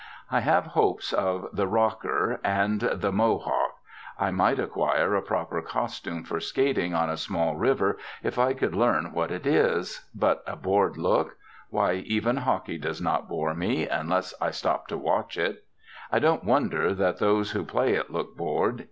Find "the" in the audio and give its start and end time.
1.53-1.67, 2.81-3.11